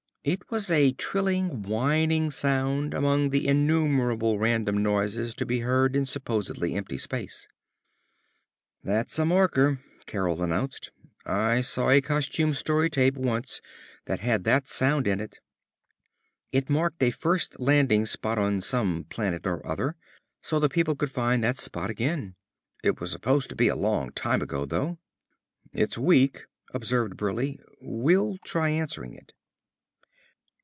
[0.23, 6.05] It was a trilling, whining sound among the innumerable random noises to be heard in
[6.05, 7.47] supposedly empty space.
[8.83, 10.91] "That's a marker," Carol announced.
[11.25, 13.61] "I saw a costume story tape once
[14.05, 15.39] that had that sound in it.
[16.51, 19.95] It marked a first landing spot on some planet or other,
[20.43, 22.35] so the people could find that spot again.
[22.83, 24.99] It was supposed to be a long time ago, though."
[25.73, 26.45] "It's weak,"
[26.75, 27.55] observed Burleigh.
[27.81, 29.33] "We'll try answering it."